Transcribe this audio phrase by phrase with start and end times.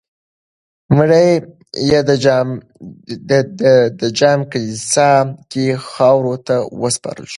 [0.97, 1.27] مړی
[1.89, 1.99] یې
[3.99, 5.11] د جامع کلیسا
[5.51, 7.29] کې خاورو ته وسپارل شو.